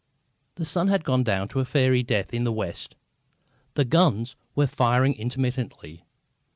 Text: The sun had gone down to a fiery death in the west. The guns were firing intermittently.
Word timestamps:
The 0.55 0.65
sun 0.65 0.87
had 0.87 1.03
gone 1.03 1.21
down 1.23 1.47
to 1.49 1.59
a 1.59 1.63
fiery 1.63 2.01
death 2.01 2.33
in 2.33 2.43
the 2.43 2.51
west. 2.51 2.95
The 3.75 3.85
guns 3.85 4.35
were 4.55 4.65
firing 4.65 5.13
intermittently. 5.13 6.07